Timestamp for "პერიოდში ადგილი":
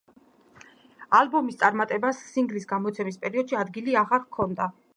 3.27-3.99